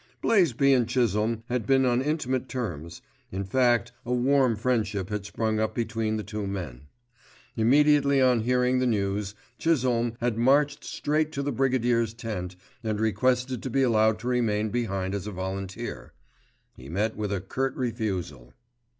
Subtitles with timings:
[0.23, 5.59] Blaisby and Chisholme had been on intimate terms, in fact a warm friendship had sprung
[5.59, 6.87] up between the two men.
[7.55, 13.61] Immediately on hearing the news, Chisholme had marched straight to the Brigadier's tent and requested
[13.61, 16.13] to be allowed to remain behind as a volunteer.
[16.75, 18.55] He met with a curt refusal.